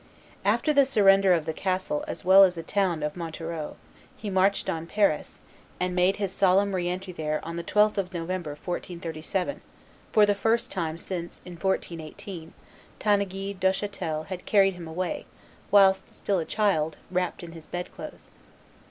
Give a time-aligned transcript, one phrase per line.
[0.43, 3.75] After the surrender of the castle as well as the town of Montereau,
[4.17, 5.37] he marched on Paris,
[5.79, 9.61] and made his solemn re entry there on the 12th of November, 1437,
[10.11, 12.53] for the first time since in 1418
[12.97, 15.27] Tanneguy Duchatel had carried him away,
[15.69, 18.31] whilst still a child, wrapped in his bed clothes.